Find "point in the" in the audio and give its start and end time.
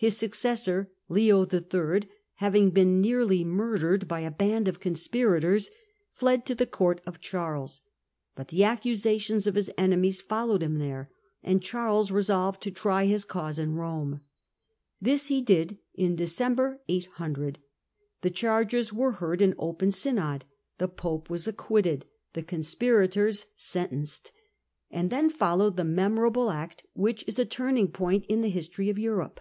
27.88-28.48